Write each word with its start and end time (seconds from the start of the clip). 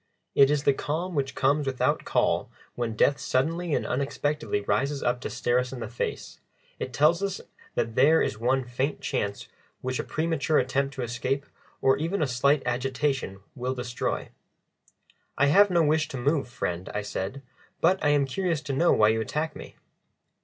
It 0.33 0.49
is 0.49 0.63
the 0.63 0.73
calm 0.73 1.13
which 1.13 1.35
comes 1.35 1.67
without 1.67 2.05
call 2.05 2.49
when 2.73 2.95
death 2.95 3.19
suddenly 3.19 3.75
and 3.75 3.85
unexpectedly 3.85 4.61
rises 4.61 5.03
up 5.03 5.21
to 5.21 5.29
stare 5.29 5.59
us 5.59 5.71
in 5.71 5.79
the 5.79 5.87
face; 5.87 6.39
it 6.79 6.91
tells 6.91 7.21
us 7.21 7.39
that 7.75 7.93
there 7.93 8.19
is 8.19 8.39
one 8.39 8.63
faint 8.65 8.99
chance 9.01 9.47
which 9.81 9.99
a 9.99 10.03
premature 10.03 10.57
attempt 10.57 10.95
to 10.95 11.03
escape 11.03 11.45
or 11.83 11.97
even 11.97 12.19
a 12.23 12.27
slight 12.27 12.63
agitation 12.65 13.41
will 13.53 13.75
destroy. 13.75 14.29
"I 15.37 15.45
have 15.53 15.69
no 15.69 15.83
wish 15.83 16.07
to 16.07 16.17
move, 16.17 16.49
friend," 16.49 16.89
I 16.95 17.03
said, 17.03 17.43
"but 17.79 18.03
I 18.03 18.09
am 18.09 18.25
curious 18.25 18.61
to 18.61 18.73
know 18.73 18.91
why 18.91 19.09
you 19.09 19.21
attack 19.21 19.55
me?" 19.55 19.75